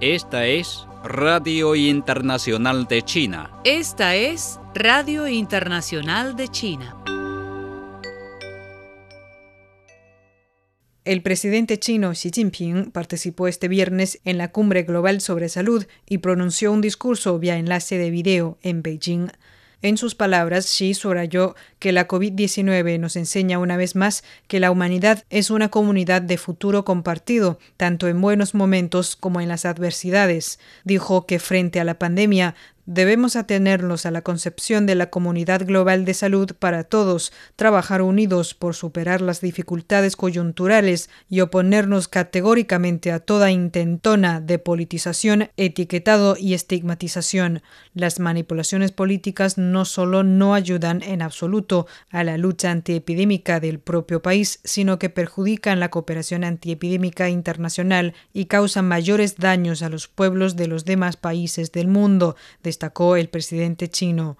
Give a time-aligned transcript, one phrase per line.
[0.00, 3.50] Esta es Radio Internacional de China.
[3.64, 6.96] Esta es Radio Internacional de China.
[11.04, 16.18] El presidente chino Xi Jinping participó este viernes en la Cumbre Global sobre Salud y
[16.18, 19.28] pronunció un discurso vía enlace de video en Beijing.
[19.84, 24.70] En sus palabras, Xi subrayó que la COVID-19 nos enseña una vez más que la
[24.70, 30.60] humanidad es una comunidad de futuro compartido, tanto en buenos momentos como en las adversidades.
[30.84, 32.54] Dijo que frente a la pandemia
[32.84, 38.54] Debemos atenernos a la concepción de la comunidad global de salud para todos, trabajar unidos
[38.54, 46.54] por superar las dificultades coyunturales y oponernos categóricamente a toda intentona de politización, etiquetado y
[46.54, 47.62] estigmatización.
[47.94, 54.22] Las manipulaciones políticas no solo no ayudan en absoluto a la lucha antiepidémica del propio
[54.22, 60.56] país, sino que perjudican la cooperación antiepidémica internacional y causan mayores daños a los pueblos
[60.56, 62.34] de los demás países del mundo
[62.72, 64.38] destacó el presidente chino.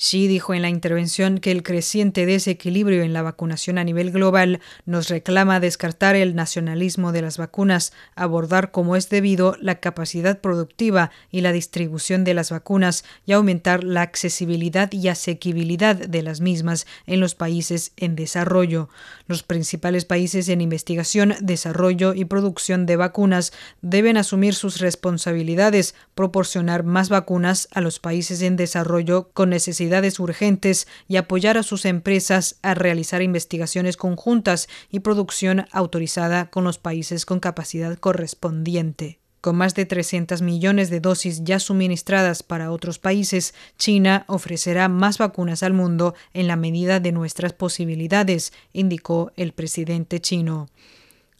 [0.00, 4.60] Xi dijo en la intervención que el creciente desequilibrio en la vacunación a nivel global
[4.86, 11.10] nos reclama descartar el nacionalismo de las vacunas, abordar como es debido la capacidad productiva
[11.32, 16.86] y la distribución de las vacunas y aumentar la accesibilidad y asequibilidad de las mismas
[17.06, 18.88] en los países en desarrollo.
[19.26, 26.84] Los principales países en investigación, desarrollo y producción de vacunas deben asumir sus responsabilidades, proporcionar
[26.84, 29.87] más vacunas a los países en desarrollo con necesidad
[30.18, 36.78] urgentes y apoyar a sus empresas a realizar investigaciones conjuntas y producción autorizada con los
[36.78, 39.18] países con capacidad correspondiente.
[39.40, 45.18] Con más de 300 millones de dosis ya suministradas para otros países, China ofrecerá más
[45.18, 50.68] vacunas al mundo en la medida de nuestras posibilidades, indicó el presidente chino.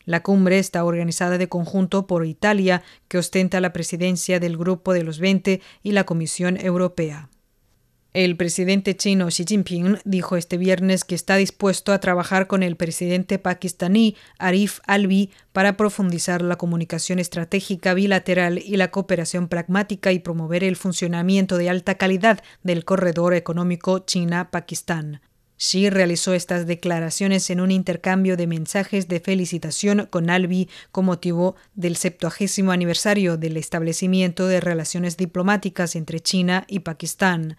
[0.05, 5.03] La cumbre está organizada de conjunto por Italia, que ostenta la presidencia del Grupo de
[5.03, 7.29] los 20, y la Comisión Europea.
[8.21, 12.75] El presidente chino Xi Jinping dijo este viernes que está dispuesto a trabajar con el
[12.75, 20.19] presidente pakistaní Arif Alvi para profundizar la comunicación estratégica bilateral y la cooperación pragmática y
[20.19, 25.21] promover el funcionamiento de alta calidad del corredor económico China-Pakistán.
[25.57, 31.55] Xi realizó estas declaraciones en un intercambio de mensajes de felicitación con Albi con motivo
[31.77, 37.57] del septuagésimo aniversario del establecimiento de relaciones diplomáticas entre China y Pakistán.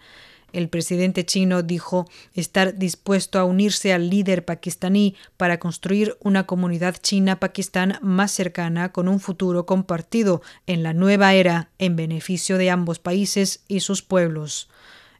[0.52, 6.96] El presidente chino dijo estar dispuesto a unirse al líder pakistaní para construir una comunidad
[7.00, 12.98] china-pakistán más cercana con un futuro compartido en la nueva era en beneficio de ambos
[12.98, 14.68] países y sus pueblos.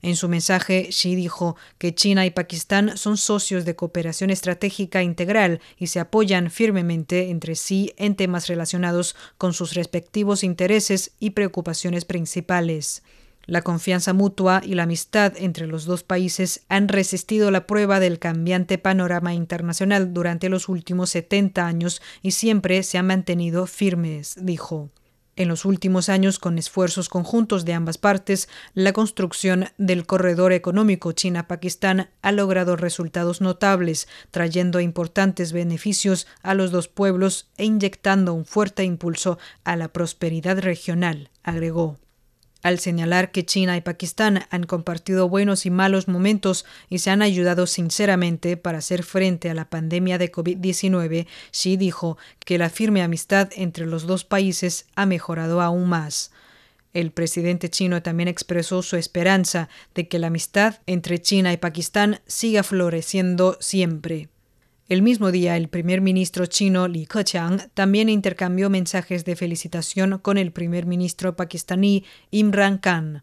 [0.02, 5.60] En su mensaje, Xi dijo que China y Pakistán son socios de cooperación estratégica integral
[5.78, 12.06] y se apoyan firmemente entre sí en temas relacionados con sus respectivos intereses y preocupaciones
[12.06, 13.02] principales.
[13.50, 18.20] La confianza mutua y la amistad entre los dos países han resistido la prueba del
[18.20, 24.90] cambiante panorama internacional durante los últimos 70 años y siempre se han mantenido firmes, dijo.
[25.34, 31.10] En los últimos años, con esfuerzos conjuntos de ambas partes, la construcción del corredor económico
[31.10, 38.44] China-Pakistán ha logrado resultados notables, trayendo importantes beneficios a los dos pueblos e inyectando un
[38.44, 41.98] fuerte impulso a la prosperidad regional, agregó
[42.62, 47.22] al señalar que China y Pakistán han compartido buenos y malos momentos y se han
[47.22, 53.02] ayudado sinceramente para hacer frente a la pandemia de COVID-19, Xi dijo que la firme
[53.02, 56.32] amistad entre los dos países ha mejorado aún más.
[56.92, 62.20] El presidente chino también expresó su esperanza de que la amistad entre China y Pakistán
[62.26, 64.28] siga floreciendo siempre.
[64.90, 70.36] El mismo día, el primer ministro chino Li Keqiang también intercambió mensajes de felicitación con
[70.36, 73.22] el primer ministro pakistaní Imran Khan.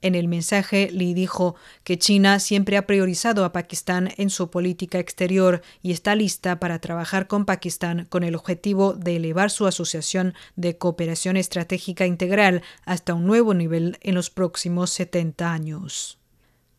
[0.00, 5.00] En el mensaje, Li dijo que China siempre ha priorizado a Pakistán en su política
[5.00, 10.34] exterior y está lista para trabajar con Pakistán con el objetivo de elevar su asociación
[10.54, 16.17] de cooperación estratégica integral hasta un nuevo nivel en los próximos 70 años.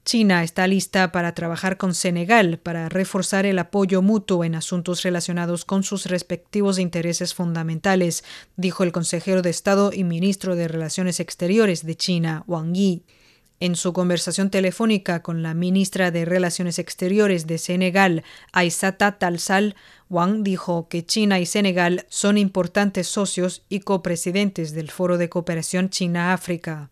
[0.10, 5.66] China está lista para trabajar con Senegal para reforzar el apoyo mutuo en asuntos relacionados
[5.66, 8.24] con sus respectivos intereses fundamentales,
[8.58, 13.04] dijo el consejero de Estado y ministro de Relaciones Exteriores de China, Wang Yi.
[13.60, 19.76] En su conversación telefónica con la ministra de Relaciones Exteriores de Senegal, Aissata Talsal,
[20.10, 25.92] Wang dijo que China y Senegal son importantes socios y copresidentes del Foro de Cooperación
[25.92, 26.90] China-África.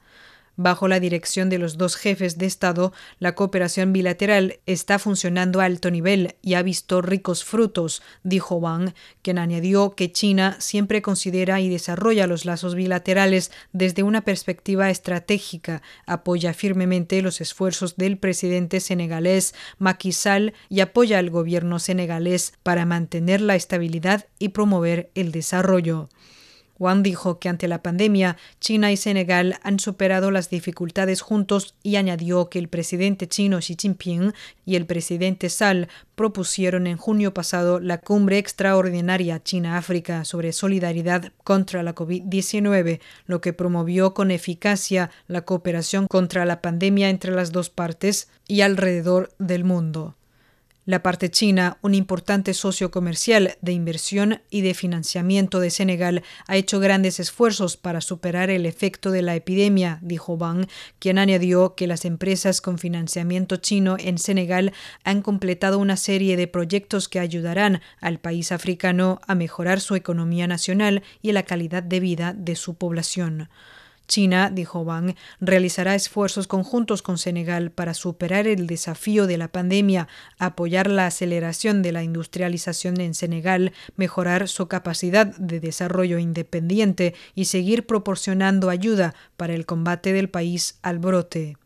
[0.60, 5.66] Bajo la dirección de los dos jefes de Estado, la cooperación bilateral está funcionando a
[5.66, 11.62] alto nivel y ha visto ricos frutos, dijo Wang, quien añadió que China siempre considera
[11.62, 18.80] y desarrolla los lazos bilaterales desde una perspectiva estratégica, apoya firmemente los esfuerzos del presidente
[18.80, 25.32] senegalés Macky Sall y apoya al gobierno senegalés para mantener la estabilidad y promover el
[25.32, 26.10] desarrollo.
[26.80, 31.96] Wang dijo que ante la pandemia, China y Senegal han superado las dificultades juntos y
[31.96, 34.34] añadió que el presidente chino Xi Jinping
[34.66, 41.84] y el presidente Sall propusieron en junio pasado la cumbre extraordinaria China-África sobre solidaridad contra
[41.84, 47.70] la COVID-19, lo que promovió con eficacia la cooperación contra la pandemia entre las dos
[47.70, 50.17] partes y alrededor del mundo.
[50.88, 56.56] La parte china, un importante socio comercial de inversión y de financiamiento de Senegal, ha
[56.56, 60.66] hecho grandes esfuerzos para superar el efecto de la epidemia, dijo Wang,
[61.00, 64.72] quien añadió que las empresas con financiamiento chino en Senegal
[65.04, 70.48] han completado una serie de proyectos que ayudarán al país africano a mejorar su economía
[70.48, 73.50] nacional y la calidad de vida de su población.
[74.08, 80.08] China, dijo Wang, realizará esfuerzos conjuntos con Senegal para superar el desafío de la pandemia,
[80.40, 87.46] apoyar la aceleración de la industrialización en Senegal, mejorar su capacidad de desarrollo independiente y
[87.46, 91.58] seguir proporcionando ayuda para el combate del país al brote.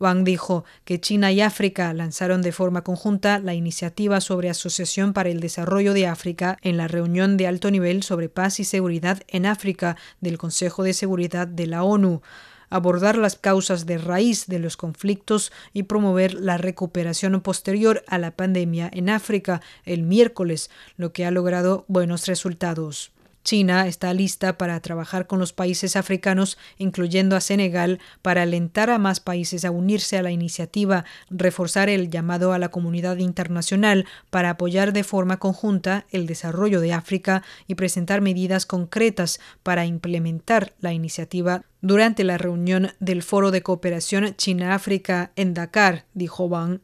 [0.00, 5.28] Wang dijo que China y África lanzaron de forma conjunta la iniciativa sobre Asociación para
[5.28, 9.44] el Desarrollo de África en la reunión de alto nivel sobre paz y seguridad en
[9.44, 12.22] África del Consejo de Seguridad de la ONU
[12.70, 18.30] abordar las causas de raíz de los conflictos y promover la recuperación posterior a la
[18.30, 23.10] pandemia en África el miércoles, lo que ha logrado buenos resultados.
[23.42, 28.98] China está lista para trabajar con los países africanos, incluyendo a Senegal, para alentar a
[28.98, 34.50] más países a unirse a la iniciativa, reforzar el llamado a la comunidad internacional para
[34.50, 40.92] apoyar de forma conjunta el desarrollo de África y presentar medidas concretas para implementar la
[40.92, 46.80] iniciativa durante la reunión del Foro de Cooperación China-África en Dakar, dijo Wang.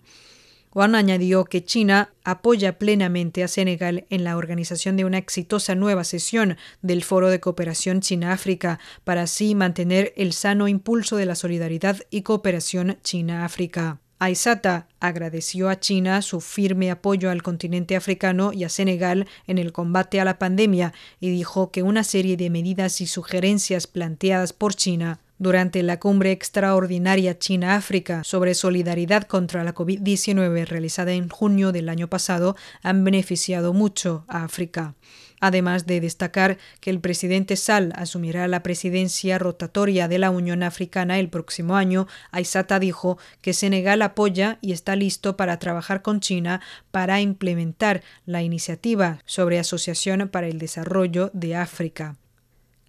[0.77, 6.05] Wang añadió que China apoya plenamente a Senegal en la organización de una exitosa nueva
[6.05, 12.03] sesión del Foro de Cooperación China-África para así mantener el sano impulso de la solidaridad
[12.11, 14.01] y cooperación China-África.
[14.19, 19.73] Aizata agradeció a China su firme apoyo al continente africano y a Senegal en el
[19.73, 24.75] combate a la pandemia y dijo que una serie de medidas y sugerencias planteadas por
[24.75, 31.89] China durante la cumbre extraordinaria China-África sobre solidaridad contra la COVID-19 realizada en junio del
[31.89, 34.95] año pasado han beneficiado mucho a África.
[35.41, 41.19] Además de destacar que el presidente Sall asumirá la presidencia rotatoria de la Unión Africana
[41.19, 46.63] el próximo año, Aysata dijo que Senegal apoya y está listo para trabajar con China
[46.91, 52.17] para implementar la iniciativa sobre Asociación para el Desarrollo de África.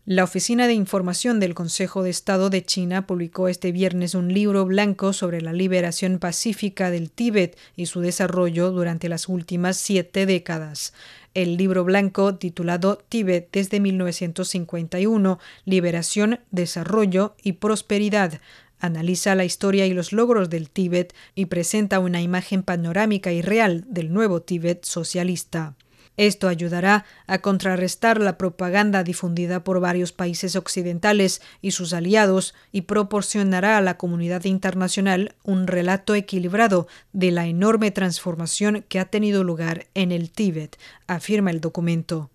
[0.10, 4.64] La Oficina de Información del Consejo de Estado de China publicó este viernes un libro
[4.64, 10.94] blanco sobre la liberación pacífica del Tíbet y su desarrollo durante las últimas siete décadas.
[11.34, 18.40] El libro blanco, titulado Tíbet desde 1951, Liberación, Desarrollo y Prosperidad,
[18.80, 23.84] analiza la historia y los logros del Tíbet y presenta una imagen panorámica y real
[23.90, 25.76] del nuevo Tíbet socialista.
[26.18, 32.82] Esto ayudará a contrarrestar la propaganda difundida por varios países occidentales y sus aliados y
[32.82, 39.44] proporcionará a la comunidad internacional un relato equilibrado de la enorme transformación que ha tenido
[39.44, 42.32] lugar en el Tíbet, afirma el documento.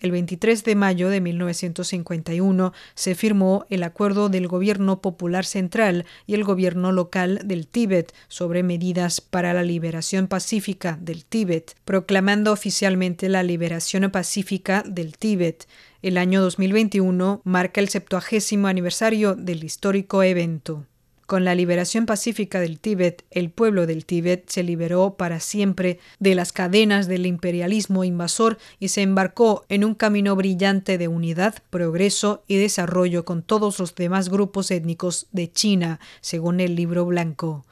[0.00, 6.34] El 23 de mayo de 1951 se firmó el acuerdo del Gobierno Popular Central y
[6.34, 13.28] el Gobierno local del Tíbet sobre medidas para la liberación pacífica del Tíbet, proclamando oficialmente
[13.28, 15.66] la liberación pacífica del Tíbet.
[16.02, 20.84] El año 2021 marca el septuagésimo aniversario del histórico evento.
[21.26, 26.34] Con la liberación pacífica del Tíbet, el pueblo del Tíbet se liberó para siempre de
[26.34, 32.42] las cadenas del imperialismo invasor y se embarcó en un camino brillante de unidad, progreso
[32.46, 37.64] y desarrollo con todos los demás grupos étnicos de China, según el libro blanco.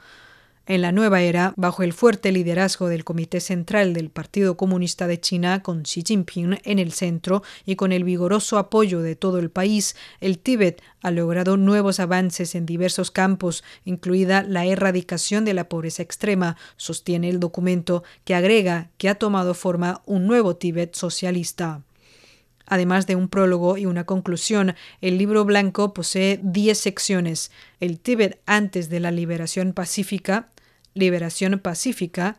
[0.65, 5.19] En la nueva era, bajo el fuerte liderazgo del Comité Central del Partido Comunista de
[5.19, 9.49] China, con Xi Jinping en el centro y con el vigoroso apoyo de todo el
[9.49, 15.67] país, el Tíbet ha logrado nuevos avances en diversos campos, incluida la erradicación de la
[15.67, 21.81] pobreza extrema, sostiene el documento, que agrega que ha tomado forma un nuevo Tíbet socialista.
[22.65, 27.51] Además de un prólogo y una conclusión, el libro blanco posee 10 secciones.
[27.81, 30.52] El Tíbet antes de la liberación pacífica,
[30.93, 32.37] liberación pacífica,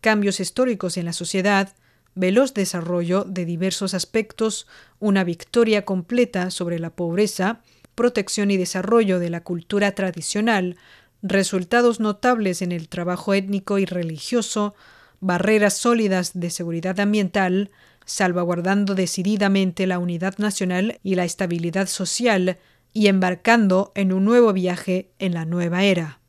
[0.00, 1.74] cambios históricos en la sociedad,
[2.14, 4.66] veloz desarrollo de diversos aspectos,
[4.98, 7.60] una victoria completa sobre la pobreza,
[7.94, 10.76] protección y desarrollo de la cultura tradicional,
[11.22, 14.74] resultados notables en el trabajo étnico y religioso,
[15.20, 17.70] barreras sólidas de seguridad ambiental,
[18.04, 22.58] salvaguardando decididamente la unidad nacional y la estabilidad social,
[22.92, 26.21] y embarcando en un nuevo viaje en la nueva era.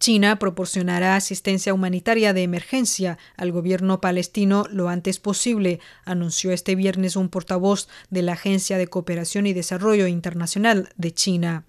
[0.00, 7.16] China proporcionará asistencia humanitaria de emergencia al gobierno palestino lo antes posible, anunció este viernes
[7.16, 11.66] un portavoz de la Agencia de Cooperación y Desarrollo Internacional de China.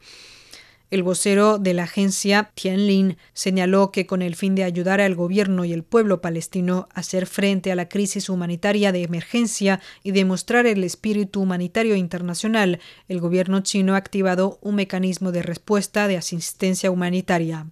[0.92, 5.66] El vocero de la agencia, Tianlin, señaló que con el fin de ayudar al gobierno
[5.66, 10.68] y el pueblo palestino a hacer frente a la crisis humanitaria de emergencia y demostrar
[10.68, 16.92] el espíritu humanitario internacional, el gobierno chino ha activado un mecanismo de respuesta de asistencia
[16.92, 17.68] humanitaria.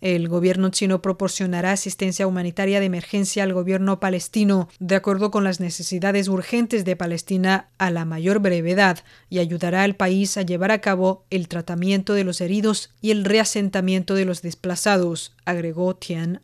[0.00, 5.58] El gobierno chino proporcionará asistencia humanitaria de emergencia al gobierno palestino de acuerdo con las
[5.58, 10.80] necesidades urgentes de Palestina a la mayor brevedad y ayudará al país a llevar a
[10.80, 16.40] cabo el tratamiento de los heridos y el reasentamiento de los desplazados, agregó Tian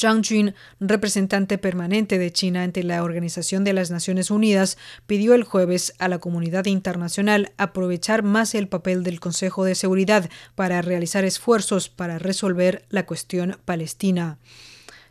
[0.00, 5.42] Zhang Jun, representante permanente de China ante la Organización de las Naciones Unidas, pidió el
[5.42, 11.24] jueves a la comunidad internacional aprovechar más el papel del Consejo de Seguridad para realizar
[11.24, 14.38] esfuerzos para resolver la cuestión palestina.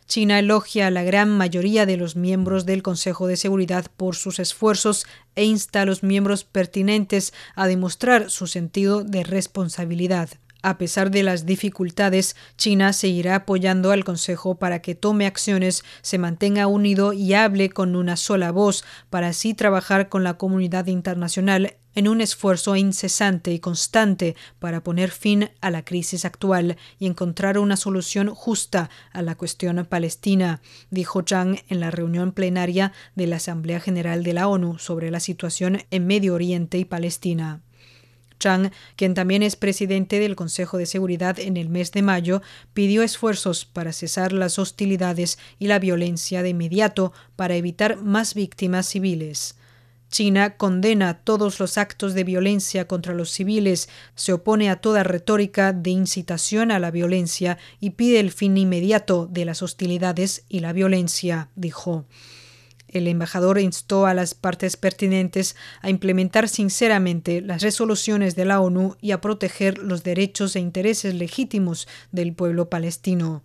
[0.06, 4.38] China elogia a la gran mayoría de los miembros del Consejo de Seguridad por sus
[4.38, 10.30] esfuerzos e insta a los miembros pertinentes a demostrar su sentido de responsabilidad.
[10.62, 16.18] A pesar de las dificultades, China seguirá apoyando al Consejo para que tome acciones, se
[16.18, 21.76] mantenga unido y hable con una sola voz, para así trabajar con la comunidad internacional
[21.94, 27.58] en un esfuerzo incesante y constante para poner fin a la crisis actual y encontrar
[27.58, 30.60] una solución justa a la cuestión palestina,
[30.90, 35.20] dijo Zhang en la reunión plenaria de la Asamblea General de la ONU sobre la
[35.20, 37.62] situación en Medio Oriente y Palestina.
[38.38, 42.42] Chang, quien también es presidente del Consejo de Seguridad en el mes de mayo,
[42.72, 48.86] pidió esfuerzos para cesar las hostilidades y la violencia de inmediato para evitar más víctimas
[48.86, 49.56] civiles.
[50.10, 55.72] China condena todos los actos de violencia contra los civiles, se opone a toda retórica
[55.72, 60.72] de incitación a la violencia y pide el fin inmediato de las hostilidades y la
[60.72, 62.06] violencia, dijo.
[62.88, 68.96] El embajador instó a las partes pertinentes a implementar sinceramente las resoluciones de la ONU
[69.00, 73.42] y a proteger los derechos e intereses legítimos del pueblo palestino.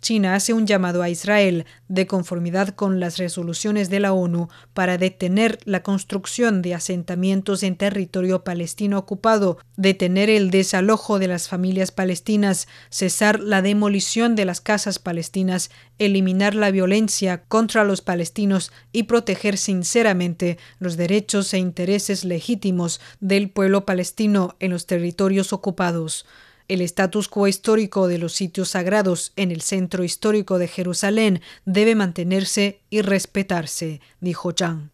[0.00, 4.98] China hace un llamado a Israel, de conformidad con las resoluciones de la ONU, para
[4.98, 11.92] detener la construcción de asentamientos en territorio palestino ocupado, detener el desalojo de las familias
[11.92, 19.04] palestinas, cesar la demolición de las casas palestinas, eliminar la violencia contra los palestinos y
[19.04, 26.26] proteger sinceramente los derechos e intereses legítimos del pueblo palestino en los territorios ocupados.
[26.70, 31.96] El status quo histórico de los sitios sagrados en el centro histórico de Jerusalén debe
[31.96, 34.92] mantenerse y respetarse, dijo Zhang.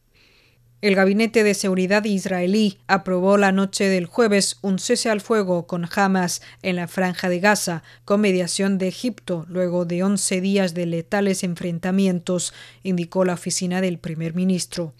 [0.80, 5.87] El Gabinete de Seguridad israelí aprobó la noche del jueves un cese al fuego con
[5.95, 10.87] Hamas en la franja de Gaza, con mediación de Egipto, luego de 11 días de
[10.87, 12.54] letales enfrentamientos,
[12.85, 14.95] indicó la oficina del primer ministro.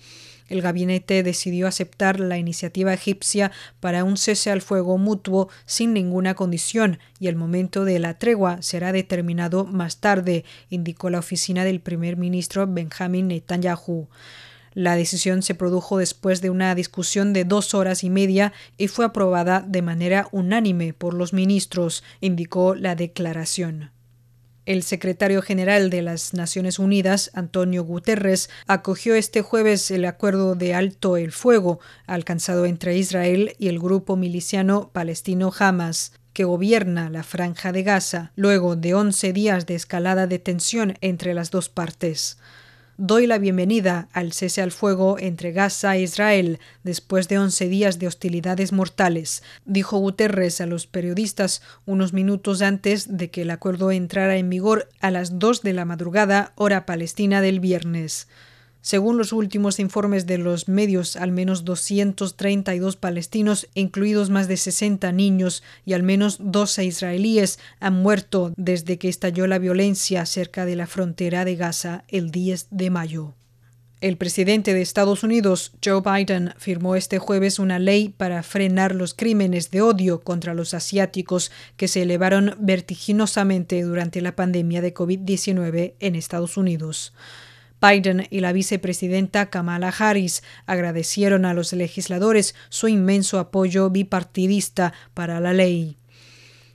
[0.48, 3.50] El gabinete decidió aceptar la iniciativa egipcia
[3.80, 8.62] para un cese al fuego mutuo sin ninguna condición y el momento de la tregua
[8.62, 14.08] será determinado más tarde, indicó la oficina del primer ministro Benjamin Netanyahu.
[14.76, 19.06] La decisión se produjo después de una discusión de dos horas y media y fue
[19.06, 23.95] aprobada de manera unánime por los ministros, indicó la declaración.
[24.66, 30.75] El secretario general de las Naciones Unidas, Antonio Guterres, acogió este jueves el acuerdo de
[30.75, 37.23] alto el fuego alcanzado entre Israel y el grupo miliciano palestino Hamas que gobierna la
[37.23, 42.37] franja de Gaza, luego de 11 días de escalada de tensión entre las dos partes
[42.98, 47.98] doy la bienvenida al cese al fuego entre Gaza e Israel después de 11 días
[47.98, 53.90] de hostilidades mortales, dijo Guterres a los periodistas unos minutos antes de que el acuerdo
[53.90, 58.28] entrara en vigor a las 2 de la madrugada hora palestina del viernes.
[58.87, 65.11] Según los últimos informes de los medios, al menos 232 palestinos, incluidos más de 60
[65.11, 70.76] niños y al menos 12 israelíes, han muerto desde que estalló la violencia cerca de
[70.76, 73.35] la frontera de Gaza el 10 de mayo.
[74.00, 79.14] El presidente de Estados Unidos, Joe Biden, firmó este jueves una ley para frenar los
[79.14, 85.95] crímenes de odio contra los asiáticos que se elevaron vertiginosamente durante la pandemia de COVID-19
[85.99, 87.12] en Estados Unidos.
[87.80, 95.40] Biden y la vicepresidenta Kamala Harris agradecieron a los legisladores su inmenso apoyo bipartidista para
[95.40, 95.99] la ley.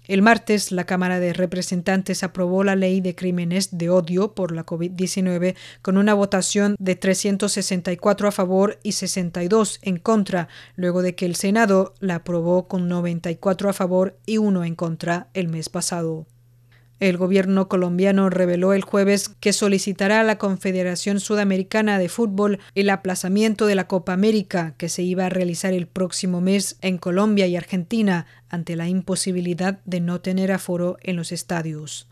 [0.08, 4.66] El martes, la Cámara de Representantes aprobó la ley de crímenes de odio por la
[4.66, 11.26] COVID-19 con una votación de 364 a favor y 62 en contra, luego de que
[11.26, 16.26] el Senado la aprobó con 94 a favor y 1 en contra el mes pasado.
[17.02, 22.92] El gobierno colombiano reveló el jueves que solicitará a la Confederación Sudamericana de Fútbol el
[22.92, 27.48] aplazamiento de la Copa América, que se iba a realizar el próximo mes en Colombia
[27.48, 32.08] y Argentina, ante la imposibilidad de no tener aforo en los estadios.